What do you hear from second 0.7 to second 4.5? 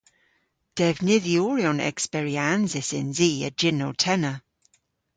Devnydhyoryon eksperyansys yns i a jynnow-tenna.